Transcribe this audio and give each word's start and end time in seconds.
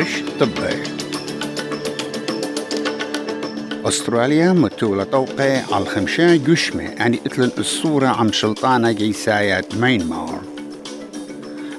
برش 0.00 0.22
طبي 0.40 0.82
أستراليا 3.84 4.52
متولة 4.52 5.04
توقع 5.04 5.62
على 5.72 5.82
الخمشة 5.84 6.36
جشمة. 6.36 6.82
يعني 6.82 7.20
اتل 7.26 7.50
الصورة 7.58 8.06
عن 8.06 8.32
شلطانة 8.32 8.92
جيساية 8.92 9.64
مينمار. 9.80 10.40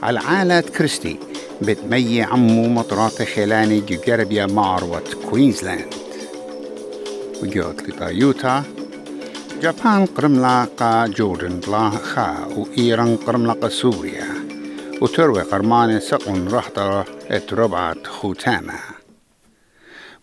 على 0.04 0.20
عالة 0.20 0.62
كريستي 0.62 1.20
بتمي 1.62 2.22
عمو 2.22 2.68
مطرات 2.70 3.22
خلاني 3.24 3.80
جربيا 4.08 4.46
ماروت 4.46 5.14
كوينزلاند. 5.30 5.94
وجوت 7.44 7.90
لطا 7.90 8.64
جابان 9.62 10.06
قرملاقة 10.06 11.08
جوردن 11.08 11.60
بلا 11.68 11.90
خا 11.90 12.48
وإيران 12.58 13.16
قرملاقة 13.16 13.70
سوريا. 13.70 14.41
وتروي 15.02 15.42
قرمانة 15.42 16.00
سقن 16.00 16.48
رحطة 16.48 17.06
اتربعت 17.30 18.08
خوتامة 18.08 18.74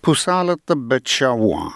بوصالة 0.04 0.56
طبة 0.66 1.01
شاوان 1.04 1.70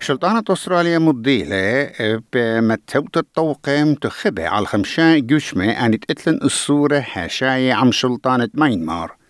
شلطانة 0.00 0.44
أستراليا 0.50 0.98
مضيلة 0.98 1.90
بمتوت 2.32 3.16
الطوقم 3.16 3.94
تخبي 3.94 4.44
على 4.44 4.62
الخمشان 4.62 5.26
جشمة 5.26 5.70
أن 5.86 6.00
تقتلن 6.00 6.40
الصورة 6.44 7.00
حاشاية 7.00 7.72
عم 7.72 7.92
شلطانة 7.92 8.48
ماينمار 8.54 9.21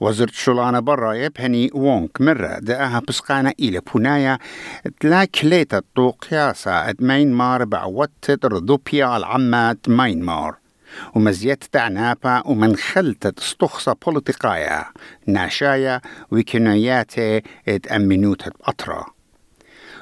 وزرت 0.00 0.34
شلانة 0.34 0.80
برا 0.80 1.12
يبهني 1.12 1.70
وونك 1.74 2.20
مرة 2.20 2.58
دقاها 2.58 3.02
بسقانة 3.08 3.52
إلى 3.60 3.80
بونايا 3.80 4.38
تلا 5.00 5.24
كليتا 5.24 5.82
طوقياسة 5.96 6.94
ماينمار 7.00 7.64
بعوتت 7.64 8.44
رضوبيا 8.44 9.16
العمات 9.16 9.88
ماينمار 9.88 10.56
ومزيت 11.14 11.64
تعنابا 11.64 12.42
ومن 12.46 12.76
خلتت 12.76 13.38
استخصى 13.38 13.94
بوليتيقايا. 14.06 14.84
ناشايا 15.26 16.00
وكناياتي 16.30 17.42
اتأمنوت 17.68 18.42
أطرا 18.62 19.06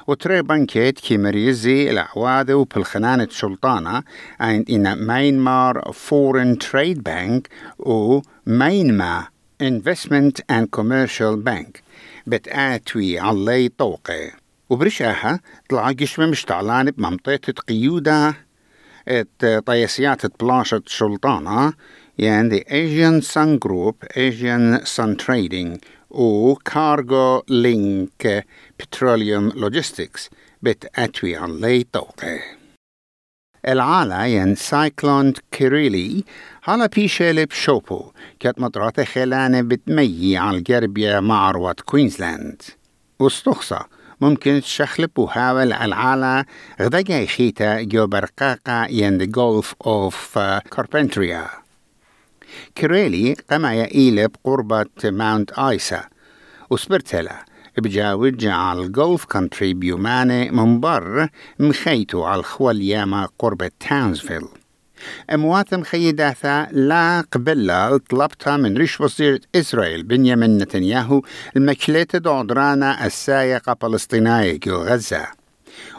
وتري 0.07 0.41
بانكيت 0.41 0.99
كي 0.99 1.17
مريزي 1.17 1.89
العوادة 1.91 2.57
وبالخنانة 2.57 3.27
شلطانة 3.31 4.03
عند 4.39 4.71
إن 4.71 4.93
ماينمار 4.93 5.91
فورن 5.93 6.57
تريد 6.57 7.03
بانك 7.03 7.49
و 7.79 8.21
ماينما 8.45 9.27
Investment 9.59 10.41
and 10.51 10.69
Commercial 10.71 11.35
Bank. 11.35 11.81
بتآتوي 12.27 13.19
علي 13.19 13.69
طوقي. 13.69 14.31
وبرشاها 14.69 15.39
طلع 15.69 15.91
جشمة 15.91 16.25
مشتعلان 16.25 16.91
بمنطقة 16.91 17.53
قيودة 17.67 18.35
إت 19.07 19.63
طيسيات 19.65 20.43
بلاشة 20.43 20.81
شلطانة 20.85 21.73
يعني 22.17 22.59
Asian 22.59 23.23
Sun 23.23 23.59
Group 23.67 24.07
Asian 24.13 24.85
Sun 24.85 25.25
Trading. 25.25 25.79
و 26.09 26.55
Cargo 26.55 27.41
Link 27.49 28.43
Petroleum 28.81 29.51
Logistics. 29.55 30.29
بتأتوي 30.61 31.35
علي 31.35 31.85
طوقي. 31.93 32.56
العالة 33.67 34.25
ين 34.25 34.55
سايكلون 34.55 35.33
كيريلي 35.51 36.23
هلا 36.63 36.85
بيشيلب 36.85 37.51
شوبو 37.51 38.11
كانت 38.39 38.59
مطرات 38.59 39.01
خلانة 39.01 39.61
بتميي 39.61 40.37
على 40.37 40.57
الجربية 40.57 41.19
مع 41.19 41.51
كوينزلاند. 41.81 42.61
واستخصى 43.19 43.79
ممكن 44.21 44.61
تشخلب 44.61 45.19
وهاول 45.19 45.73
العالة 45.73 46.45
جاي 47.01 47.27
خيتا 47.27 47.81
جو 47.81 48.07
برقاقة 48.07 48.85
ين 48.85 49.19
the 49.19 49.27
Gulf 49.27 49.87
of 49.87 50.37
كاربنتريا 50.71 51.47
كريلي 52.77 53.35
قما 53.51 53.73
يقيلب 53.73 54.31
قربة 54.43 54.85
ماونت 55.03 55.51
آيسا 55.59 56.03
وسبرتلا 56.69 57.45
بجاوج 57.79 58.45
على 58.45 58.81
الجولف 58.81 59.25
كونتري 59.25 59.73
بيوماني 59.73 60.51
من 60.51 60.79
بر 60.79 61.29
مخيتو 61.59 62.23
على 62.23 62.39
الخوالياما 62.39 63.27
قرب 63.39 63.71
تاونزفيل 63.79 64.41
أموات 65.33 65.73
مخيداثا 65.73 66.67
لا 66.71 67.21
قبلة 67.31 67.97
طلبتها 67.97 68.57
من 68.57 68.77
ريش 68.77 69.01
وزير 69.01 69.41
إسرائيل 69.55 70.03
بنيامين 70.03 70.57
نتنياهو 70.57 71.21
المكلية 71.57 72.07
دودرانا 72.13 73.05
السايقة 73.05 73.77
فلسطينية 73.81 74.59
غزة. 74.67 75.36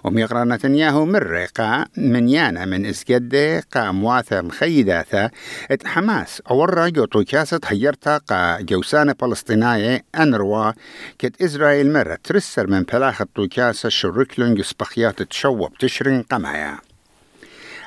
وميقرا 0.05 0.45
نتنياهو 0.45 1.07
مرقا 1.07 1.85
من 1.97 2.29
يانا 2.29 2.65
من 2.65 2.87
اسجد 2.87 3.63
قا 3.75 3.91
مواثا 3.91 4.41
مخيداثا 4.41 5.31
إت 5.71 5.87
حماس 5.87 6.43
اورا 6.51 6.89
جوتو 6.89 7.25
كاسة 7.25 7.61
حيرتا 7.65 8.19
قا 8.19 8.61
جوسانة 8.61 9.15
فلسطينية 9.21 10.05
انروا 10.19 10.73
كت 11.19 11.43
إسرائيل 11.43 11.93
مرة 11.93 12.19
ترسر 12.25 12.67
من 12.67 12.83
بلاخة 12.83 13.27
توكاسة 13.35 13.89
شركلن 13.89 14.59
يسبخيات 14.59 15.23
تشوب 15.23 15.79
تشرين 15.79 16.23
قمايا. 16.23 16.79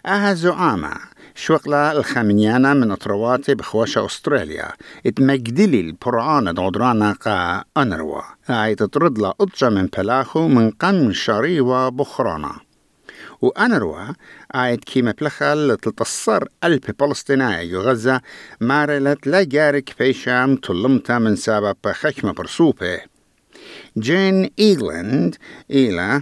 أها 0.05 0.33
زعامة 0.33 0.93
شوقلا 1.35 1.91
الخامنيانا 1.91 2.73
من 2.73 2.91
اطرواتي 2.91 3.55
بخواشة 3.55 4.05
أستراليا. 4.05 4.71
اتمجدلي 5.05 5.79
البرعانة 5.79 6.51
دودرانا 6.51 7.11
قا 7.13 7.63
أنروا. 7.77 8.21
هاي 8.45 8.75
تطرد 8.75 9.19
لا 9.19 9.33
أطجا 9.41 9.69
من 9.69 9.85
بلاخو 9.97 10.47
من 10.47 10.71
قم 10.71 11.13
شريوة 11.13 11.89
بخرانا. 11.89 12.55
وأنروا 13.41 14.13
آيت 14.55 14.83
كيما 14.83 15.13
بلخل 15.21 15.77
تلتصر 15.81 16.43
ألب 16.63 16.83
فلسطينية. 16.99 17.77
غزة 17.77 18.21
مارلت 18.61 19.27
لا 19.27 19.43
جارك 19.43 19.89
فيشام 19.97 20.55
تلمتا 20.55 21.19
من 21.19 21.35
سبب 21.35 21.77
خشمة 21.91 22.31
برسوبة. 22.31 22.99
جين 23.97 24.49
إيغلاند 24.59 25.35
إلى 25.71 26.21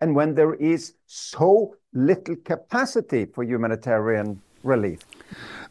and 0.00 0.14
when 0.14 0.34
there 0.34 0.54
is 0.54 0.94
so 1.06 1.76
little 1.92 2.36
capacity 2.36 3.26
for 3.26 3.42
humanitarian 3.44 4.40
relief. 4.64 5.00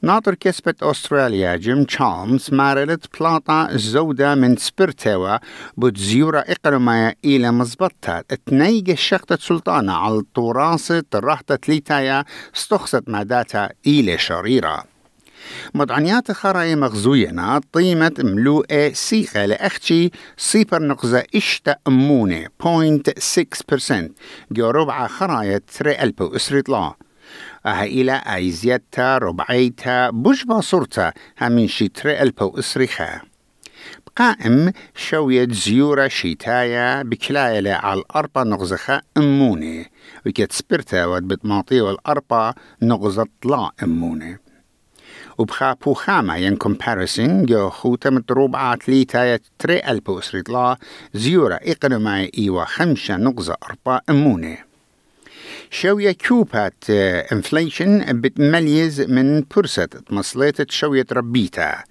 ناطر 0.02 0.36
كسبت 0.36 0.84
أستراليا 0.84 1.56
جيم 1.56 1.84
تشالمز 1.84 2.54
مارلت 2.54 3.20
بلاطا 3.20 3.70
الزودة 3.70 4.36
من 4.36 4.56
سبرتوا 4.58 5.38
بتزيورة 5.78 6.40
إقرمايا 6.40 7.16
إلى 7.26 7.52
مزبطة 7.52 8.22
تنيج 8.46 8.90
الشقطة 8.90 9.36
سلطانة 9.36 9.94
على 9.94 10.18
التراثة 10.18 11.04
راحتة 11.16 11.60
ليتايا 11.68 12.26
استخصت 12.56 13.10
ماداتا 13.10 13.70
إلى 13.88 14.18
شريرة 14.18 14.95
مدعنيات 15.74 16.32
خراي 16.32 16.76
مغزوينا 16.76 17.62
طيمة 17.74 18.14
ملوءة 18.20 18.94
سيخة 18.94 19.46
لأختي 19.46 20.12
سيبر 20.38 20.82
نقزة 20.82 21.24
إشتا 21.36 21.76
أمونة 21.88 22.48
0.6% 22.64 23.94
جو 24.52 24.70
ربع 24.70 25.08
خراية 25.08 25.62
تري 25.80 26.04
ألبو 26.04 26.36
إسريطلا 26.36 26.94
أها 27.66 27.84
إلى 27.84 28.22
أيزيتا 28.36 29.18
ربعيتا 29.18 30.10
بجبا 30.10 30.62
صورتا 30.62 31.14
همين 31.42 31.68
شي 31.68 31.88
تري 31.88 32.22
ألبو 32.22 32.60
إسريخا 32.60 33.22
قائم 34.16 34.72
شوية 34.96 35.48
زيورة 35.52 36.08
شيتايا 36.08 37.04
بكلايلة 37.04 37.74
على 37.74 38.00
الأربع 38.00 38.44
نغزخة 38.44 39.02
أمونة. 39.18 39.86
وكت 40.26 40.52
سبرتا 40.52 41.06
ود 41.06 41.28
بتماطي 41.28 41.82
والأربع 41.82 42.54
نغزة 42.82 43.28
طلا 43.42 43.72
أمونة. 43.84 44.45
وبخا 45.38 45.76
خامة 45.94 46.36
ين 46.36 46.56
كومباريسن 46.56 47.46
جو 47.46 47.70
خوتا 47.70 48.10
متروبعة 48.10 48.72
عتليتا 48.72 49.40
تري 49.60 49.82
ألبو 49.88 50.22
لا 50.50 50.78
زيورة 51.14 51.60
إقنماي 51.64 52.32
إيوا 52.38 52.66
خمسة 52.66 53.16
نقزة 53.18 53.56
أربعة 53.70 54.02
أمونة. 54.10 54.58
شوية 55.70 56.16
كوبات 56.28 56.90
انفليشن 57.32 58.22
بتميز 58.22 59.02
من 59.02 59.44
برسة 59.56 59.88
مصليتة 60.10 60.66
شوية 60.70 61.06
ربيتا. 61.12 61.84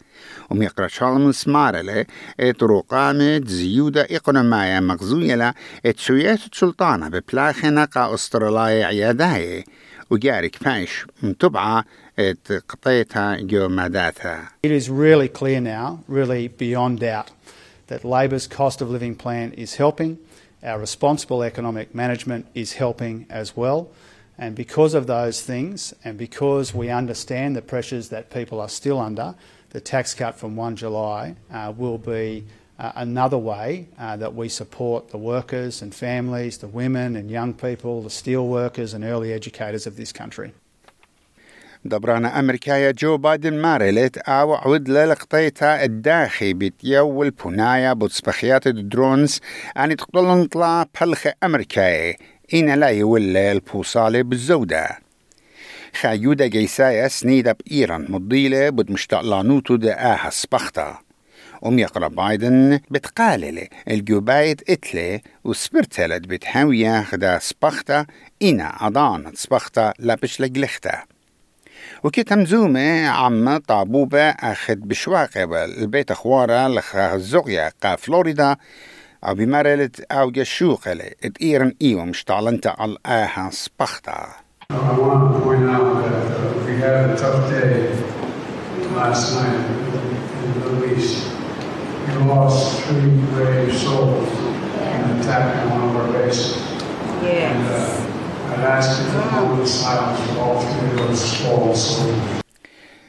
وميقرا 0.51 0.89
شالم 0.89 1.33
سمارلة 1.33 2.05
ات 2.41 2.63
رقامة 2.63 3.41
زيودة 3.47 4.07
إقنماية 4.11 4.81
مغزويلة 4.81 5.55
ات 5.87 5.99
شويات 5.99 6.39
سلطانة 6.53 7.09
ببلاخنة 7.09 7.85
قا 7.85 8.15
أستراليا 8.15 8.87
عياداية 8.87 9.65
وجارك 10.10 10.64
بايش 10.64 11.06
متبعة 11.24 11.86
ات 12.20 12.52
قطيتها 12.70 13.36
جو 13.36 13.68
ماداتها 13.68 14.50
It 14.64 14.72
is 14.72 14.90
really 14.90 15.28
clear 15.28 15.60
now, 15.62 16.00
really 16.08 16.48
beyond 16.48 17.00
doubt, 17.00 17.32
that 17.88 18.04
Labor's 18.04 18.48
cost 18.48 18.82
of 18.82 18.90
living 18.90 19.16
plan 19.16 19.54
is 19.54 19.76
helping. 19.76 20.18
Our 20.64 20.80
responsible 20.80 21.42
economic 21.44 21.96
management 21.96 22.46
is 22.54 22.74
helping 22.74 23.26
as 23.30 23.56
well. 23.56 23.90
And 24.38 24.56
because 24.56 24.94
of 24.94 25.08
those 25.08 25.42
things, 25.42 25.94
and 26.04 26.18
because 26.18 26.74
we 26.74 26.90
understand 26.90 27.56
the 27.56 27.62
pressures 27.62 28.10
that 28.10 28.30
people 28.30 28.60
are 28.62 28.70
still 28.70 29.00
under, 29.00 29.36
the 29.72 29.82
tax 29.82 30.14
cut 30.14 30.36
from 30.36 30.56
1 30.56 30.76
July 30.78 31.36
uh, 31.52 31.74
will 31.76 31.98
be 31.98 32.46
uh, 32.79 32.93
another 32.97 33.39
way 33.39 33.87
uh, 33.99 34.17
that 34.17 34.35
we 34.35 34.49
support 34.49 35.11
the 35.11 35.19
workers 35.19 35.83
and 35.83 35.95
families, 35.95 36.59
the 36.59 36.73
women 36.81 37.17
and 37.17 37.31
young 37.31 37.53
people, 37.55 38.03
the 38.03 38.11
steel 38.11 38.45
workers 38.49 38.95
and 38.95 39.05
early 39.05 39.33
educators 39.33 39.87
of 39.87 39.97
this 39.97 40.13
country. 40.13 40.53
دبرانا 41.85 42.39
أمريكايا 42.39 42.91
جو 42.91 43.17
بايدن 43.17 43.55
مارلت 43.55 44.19
أو 44.19 44.55
عود 44.55 44.89
للقطيتا 44.89 45.85
الداخي 45.85 46.55
بتيو 46.55 47.23
البنايا 47.23 47.93
بتصبخيات 47.93 48.67
الدرونز. 48.67 49.41
أن 49.77 49.97
تقتلن 49.97 50.47
طلا 50.47 50.87
بلخ 51.01 51.27
أمريكاي 51.43 52.17
إن 52.55 52.75
لا 52.75 52.89
يولي 52.89 53.53
البوصالة 53.53 54.23
بالزودة 54.23 54.99
خايودة 56.01 56.47
جيسايا 56.47 57.09
سنيدة 57.09 57.53
بإيران 57.53 58.07
مضيلة 58.09 58.71
بد 58.71 58.91
مشتقلانوتو 58.91 59.77
دا 59.77 60.13
آها 60.13 60.31
سبختا. 60.31 61.04
أم 61.67 61.79
يقرأ 61.79 62.09
بايدن 62.09 62.81
بتقالل 62.91 63.69
الجوبايت 63.89 64.71
إتلي 64.71 65.21
وسبرتلت 65.45 66.27
بتحاوية 66.27 67.03
خدا 67.03 67.39
سبختا 67.39 68.07
إنا 68.43 68.87
أضان 68.87 69.33
سبختا 69.35 69.93
لابش 69.99 70.41
لجلختا 70.41 71.03
وكي 72.05 72.23
تمزومة 72.23 73.09
عم 73.09 73.57
طابوبة 73.57 74.23
أخد 74.23 74.89
بشواقة 74.89 75.65
البيت 75.65 76.11
أخوارا 76.11 76.69
لخا 76.69 77.15
الزغية 77.15 77.73
قا 77.83 77.97
فلوريدا 77.97 78.57
أو 79.25 79.35
بمرلت 79.35 80.01
أو 80.13 80.31
جشوقة 80.31 80.93
إت 80.93 81.43
إيران 81.43 81.75
إيوة 81.83 82.05
مشتعلنت 82.05 82.67
على 82.67 82.97
آها 83.07 83.51
سبختا 83.53 84.27
last 88.97 89.35
night 89.35 89.67
in 90.45 90.53
the 90.55 90.71
Middle 90.71 90.99
East. 90.99 91.44
We 92.25 92.31
lost 92.31 92.81
three 92.85 93.11
brave 93.35 93.77
souls 93.77 94.29
in 94.81 95.01
an 95.05 95.21
attack 95.21 95.57
on 95.57 95.71
one 95.71 95.83
of 95.91 95.97
our 95.97 96.13
bases. 96.13 96.57
And 97.23 97.65
uh, 97.69 98.53
I'd 98.53 98.65
ask 98.77 98.99
you 98.99 99.07
for 99.13 99.21
a 99.29 99.31
moment 99.33 99.61
of 99.63 99.69
silence 99.69 100.21
for 100.31 100.39
all 100.41 100.61
three 100.63 100.89
of 100.91 100.97
those 101.09 101.37
fallen 101.43 101.77
souls. 101.77 102.41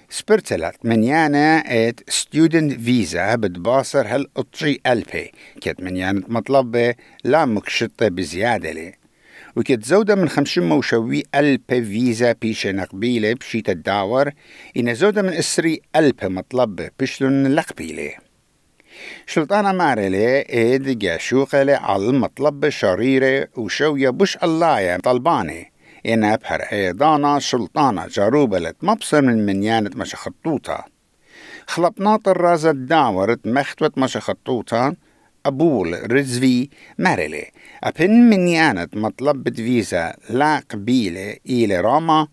سبرتلت 0.09 0.75
من 0.83 1.03
يانا 1.03 1.63
ات 1.67 1.99
ستودنت 2.09 2.81
فيزا 2.81 3.35
بتباصر 3.35 4.07
هل 4.07 4.27
اطشي 4.37 4.81
ألبي 4.87 5.31
كت 5.61 5.81
من 5.81 5.97
يانا 5.97 6.21
مطلبة 6.27 6.95
لا 7.23 7.45
مكشطة 7.45 8.07
بزيادة 8.07 8.71
لي 8.71 8.93
وكت 9.55 9.85
زودة 9.85 10.15
من 10.15 10.29
خمشين 10.29 10.63
موشوي 10.69 11.23
ألبي 11.35 11.83
فيزا 11.83 12.31
بيشة 12.41 12.71
نقبيلة 12.71 13.33
بشيت 13.33 13.69
الداور 13.69 14.31
إن 14.77 14.95
زودة 14.95 15.21
من 15.21 15.33
إسري 15.33 15.81
ألبي 15.95 16.27
مطلبة 16.27 16.89
بشلون 16.99 17.47
لقبيلة 17.47 18.24
شلطانة 19.25 19.71
مارلي 19.71 20.41
إيد 20.41 20.99
جاشوقة 20.99 21.77
على 21.77 22.09
المطلبة 22.09 22.69
شريرة 22.69 23.47
وشوية 23.57 24.09
بش 24.09 24.37
اللاية 24.43 24.97
طلباني 24.97 25.71
إن 26.05 26.35
بحر 26.35 26.61
أيضانا 26.61 27.39
شلطانة 27.39 28.07
جاروبلت 28.07 28.75
مبصر 28.81 29.21
من 29.21 29.45
منيانة 29.45 29.91
مشخطوطة 29.95 30.85
خلطناط 31.67 32.27
الرازة 32.27 32.71
داورت 32.71 33.47
مختوت 33.47 33.97
مشخطوطة 33.97 34.95
أبول 35.45 36.11
رزفي 36.11 36.69
مارلي 36.97 37.51
أبن 37.83 38.11
منيانة 38.11 38.87
مطلبة 38.93 39.51
فيزا 39.51 40.15
لا 40.29 40.63
قبيلة 40.69 41.35
إلى 41.49 41.79
روما 41.79 42.27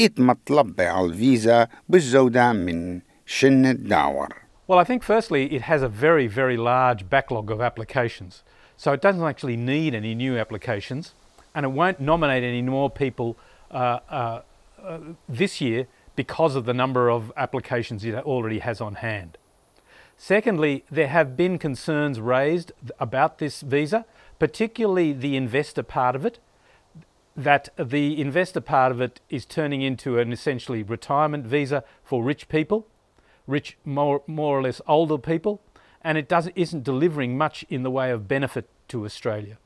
إت 0.00 0.20
مطلبة 0.20 0.88
على 0.88 1.06
الفيزا 1.06 1.68
بالزودة 1.88 2.52
من 2.52 3.00
شن 3.26 3.66
الداور. 3.66 4.47
Well, 4.68 4.78
I 4.78 4.84
think 4.84 5.02
firstly 5.02 5.54
it 5.54 5.62
has 5.62 5.80
a 5.80 5.88
very, 5.88 6.26
very 6.26 6.58
large 6.58 7.08
backlog 7.08 7.50
of 7.50 7.62
applications. 7.62 8.42
So 8.76 8.92
it 8.92 9.00
doesn't 9.00 9.22
actually 9.22 9.56
need 9.56 9.94
any 9.94 10.14
new 10.14 10.36
applications 10.36 11.14
and 11.54 11.64
it 11.64 11.70
won't 11.70 12.00
nominate 12.00 12.44
any 12.44 12.60
more 12.60 12.90
people 12.90 13.38
uh, 13.70 14.00
uh, 14.10 14.42
uh, 14.84 14.98
this 15.26 15.62
year 15.62 15.86
because 16.16 16.54
of 16.54 16.66
the 16.66 16.74
number 16.74 17.08
of 17.10 17.32
applications 17.34 18.04
it 18.04 18.14
already 18.14 18.58
has 18.58 18.78
on 18.78 18.96
hand. 18.96 19.38
Secondly, 20.18 20.84
there 20.90 21.08
have 21.08 21.34
been 21.34 21.58
concerns 21.58 22.20
raised 22.20 22.72
about 23.00 23.38
this 23.38 23.62
visa, 23.62 24.04
particularly 24.38 25.14
the 25.14 25.34
investor 25.34 25.82
part 25.82 26.14
of 26.14 26.26
it, 26.26 26.40
that 27.34 27.70
the 27.78 28.20
investor 28.20 28.60
part 28.60 28.92
of 28.92 29.00
it 29.00 29.20
is 29.30 29.46
turning 29.46 29.80
into 29.80 30.18
an 30.18 30.30
essentially 30.30 30.82
retirement 30.82 31.46
visa 31.46 31.84
for 32.04 32.22
rich 32.22 32.50
people, 32.50 32.86
rich, 33.47 33.77
more, 33.85 34.21
more 34.27 34.57
or 34.57 34.61
less 34.61 34.81
older 34.87 35.17
people, 35.17 35.61
and 36.01 36.17
it 36.17 36.27
doesn't, 36.27 36.55
isn't 36.55 36.83
delivering 36.83 37.37
much 37.37 37.65
in 37.69 37.83
the 37.83 37.91
way 37.91 38.11
of 38.11 38.27
benefit 38.27 38.69
to 38.89 39.05
Australia. 39.05 39.57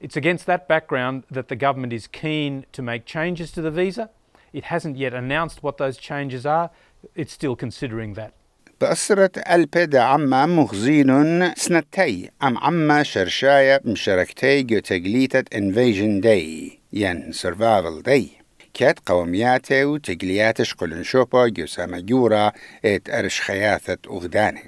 It's 0.00 0.16
against 0.16 0.46
that 0.46 0.68
background 0.68 1.24
that 1.30 1.48
the 1.48 1.56
government 1.56 1.92
is 1.92 2.06
keen 2.06 2.66
to 2.72 2.82
make 2.82 3.06
changes 3.06 3.50
to 3.52 3.62
the 3.62 3.70
visa. 3.70 4.10
It 4.52 4.64
hasn't 4.64 4.96
yet 4.96 5.14
announced 5.14 5.62
what 5.62 5.78
those 5.78 5.96
changes 5.96 6.44
are. 6.44 6.70
It's 7.14 7.32
still 7.32 7.56
considering 7.56 8.14
that. 8.14 8.34
بأسرة 8.80 9.30
ألبد 9.50 9.96
عما 9.96 10.46
مخزين 10.46 11.54
سنتي 11.54 12.30
أم 12.42 12.58
عما 12.58 13.02
شرشاية 13.02 13.80
مشاركتي 13.84 14.62
جو 14.62 14.78
تقليتة 14.78 15.58
انفيجن 15.58 16.20
داي 16.20 16.78
ين 16.92 17.32
سرفايفل 17.32 18.02
داي 18.02 18.30
كات 18.79 18.99
قومياته 19.05 19.85
وتقليات 19.85 20.61
شقلن 20.61 21.03
شوبا 21.03 21.47
جو 21.47 21.65
سامجورا 21.65 22.51
إت 22.85 23.09
أرش 23.09 23.41
خياثة 23.41 23.97
أغداني. 24.07 24.63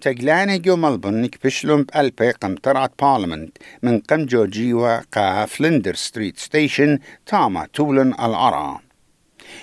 تقلاني 0.00 0.58
جو 0.58 0.76
ملبن 0.76 1.26
كبشلون 1.26 1.82
بألبي 1.82 2.30
قم 2.30 2.54
طرعت 2.54 2.92
بارلمنت 3.02 3.58
من 3.82 4.00
قم 4.00 4.26
جو 4.26 4.44
جيوا 4.46 5.00
قا 5.12 5.46
فلندر 5.46 5.94
ستريت 5.94 6.38
ستيشن 6.38 6.98
تاما 7.26 7.66
تولن 7.72 8.12
العرام 8.12 8.78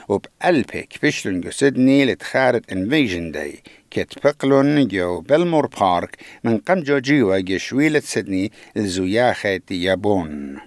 وبألبي 0.08 0.82
كبشلون 0.82 1.42
جو 1.42 1.52
سيدني 1.52 2.06
لتخارت 2.06 2.72
إنفيجن 2.72 3.32
داي 3.32 3.64
كت 3.92 4.24
بقلون 4.24 4.88
جو 4.88 5.22
بلمور 5.22 5.68
بارك 5.68 6.18
من 6.44 6.58
قم 6.58 6.80
جو 6.80 6.98
جيوا 6.98 7.40
جو 7.40 7.58
شويلة 7.58 8.00
سيدني 8.00 8.52
الزياخة 8.78 9.62
يابون. 9.72 10.60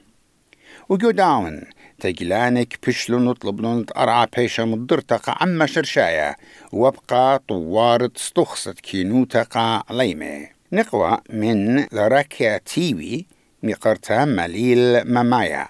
وجو 0.88 1.10
داون 1.10 1.62
تجلانك 2.00 2.78
بشلون 2.86 3.24
نطلبلون 3.24 3.86
أرعى 3.96 4.26
بيشا 4.36 4.62
مدرتقى 4.62 5.36
عما 5.40 5.66
شرشايا 5.66 6.36
وابقى 6.72 7.42
طوارت 7.48 8.18
ستخصت 8.18 8.80
كينوتقى 8.80 9.84
ليمة. 9.90 10.48
نقوى 10.72 11.18
من 11.30 11.86
لراكيا 11.92 12.58
تيوي 12.58 13.26
مقرتا 13.62 14.24
مليل 14.24 15.12
ممايا. 15.12 15.66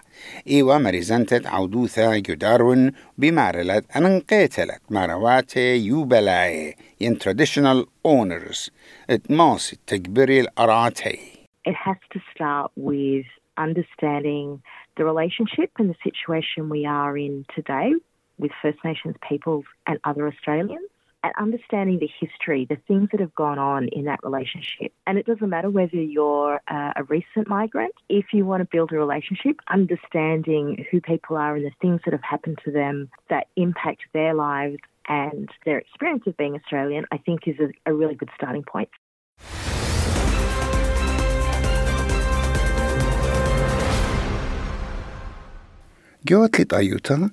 إيوا 0.49 0.79
مريزنتت 0.79 1.47
عودوثا 1.47 2.17
جدارون 2.17 2.93
بمارلت 3.19 3.97
أنقيتلت 3.97 4.81
مرواتي 4.91 5.77
يوبلاي. 5.77 6.77
ين 7.01 7.19
traditional 7.19 7.87
owners. 8.09 8.71
اتماس 9.11 9.77
تكبري 9.87 10.41
الأراتي 10.41 11.19
It 11.69 11.75
has 11.75 11.97
to 12.15 12.21
start 12.33 12.71
with 12.77 13.27
understanding 13.59 14.63
the 14.97 15.05
relationship 15.05 15.71
and 15.79 15.91
the 15.91 15.97
situation 16.03 16.69
we 16.69 16.87
are 16.87 17.17
in 17.17 17.45
today 17.55 17.93
with 18.39 18.51
First 18.61 18.79
Nations 18.85 19.17
peoples 19.27 19.65
and 19.87 19.99
other 20.05 20.27
Australians, 20.29 20.89
and 21.23 21.33
understanding 21.39 21.99
the 21.99 22.11
history, 22.21 22.67
the 22.69 22.77
things 22.87 23.09
that 23.11 23.21
have 23.21 23.35
gone 23.35 23.59
on 23.59 23.89
in 23.89 24.05
that 24.05 24.21
relationship. 24.23 24.93
And 25.07 25.19
it 25.19 25.27
doesn't 25.27 25.49
matter 25.49 25.71
whether 25.71 25.97
you're 25.97 26.61
uh, 26.69 26.93
a 26.97 27.05
recent 27.05 27.49
migrant, 27.49 27.95
if 28.09 28.27
you 28.33 28.45
want 28.45 28.61
to 28.61 28.69
build 28.71 28.93
a 28.93 28.97
relationship, 28.97 29.57
understanding 29.69 30.87
who 30.91 31.01
people 31.01 31.37
are 31.37 31.57
and 31.57 31.65
the 31.65 31.73
things 31.81 32.01
that 32.05 32.13
have 32.13 32.23
happened 32.23 32.59
to 32.65 32.71
them 32.71 33.09
that 33.31 33.49
impact 33.57 34.03
their 34.13 34.35
lives 34.35 34.77
and 35.09 35.49
their 35.65 35.79
experience 35.79 36.25
of 36.27 36.37
being 36.37 36.55
Australian, 36.55 37.07
I 37.11 37.19
think 37.19 37.49
is 37.49 37.57
a, 37.59 37.91
a 37.91 37.95
really 37.95 38.15
good 38.15 38.31
starting 38.37 38.63
point. 38.63 38.91
جوت 46.29 46.61
لطايوتا 46.61 47.31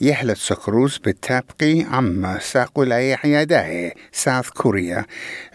يحلت 0.00 0.36
سكروز 0.36 0.98
بالتابقي 0.98 1.86
عم 1.90 2.38
ساقو 2.40 2.82
لاي 2.82 3.14
عياداه 3.14 3.92
ساوث 4.12 4.48
كوريا. 4.48 5.04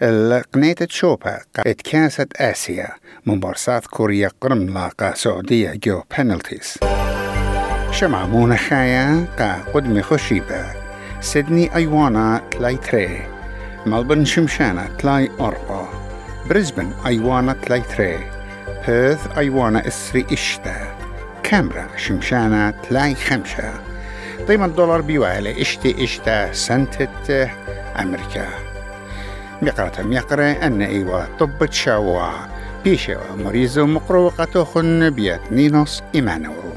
القنية 0.02 0.72
تشوبا 0.72 1.38
اتكاسة 1.58 2.26
آسيا 2.36 2.88
من 3.26 3.40
بار 3.40 3.54
ساوث 3.56 3.86
كوريا 3.86 4.30
قرم 4.40 4.74
لاقا 4.74 5.14
سعودية 5.14 5.80
جو 5.84 6.02
بنالتيز 6.18 6.74
شمع 7.90 8.56
خايا 8.56 9.26
قا 9.38 9.72
قدمي 9.74 10.02
خشيبة 10.02 10.64
سيدني 11.20 11.74
أيوانا 11.74 12.42
تلاي 12.50 12.76
تري. 12.76 13.26
ملبن 13.86 14.24
شمشانة 14.24 14.96
تلاي 14.98 15.30
أربعة 15.40 15.88
بريسبن 16.48 16.92
أيوانا 17.06 17.52
تلاي 17.52 17.80
تري. 17.80 18.18
بيرث 18.86 19.38
أيوانا 19.38 19.86
إسري 19.86 20.26
إشتا. 20.32 20.97
كامرا 21.48 21.86
شمشانة 21.96 22.70
تلاي 22.70 23.14
خمسة 23.14 23.74
قيمة 24.48 24.66
الدولار 24.66 25.00
بيوالي 25.00 25.62
اشتي 25.62 26.04
اشتا 26.04 26.52
سنتة 26.52 27.50
أمريكا 28.00 28.48
ميقرة 29.62 30.02
ميقرة 30.02 30.44
أن 30.44 30.82
إيوا 30.82 31.24
طبت 31.38 31.72
شاوا 31.72 32.30
بيشوا 32.84 33.36
مريزو 33.36 33.86
مقروقة 33.86 34.64
خن 34.64 35.10
بيات 35.10 35.52
نينوس 35.52 36.02
إيمانويل 36.14 36.67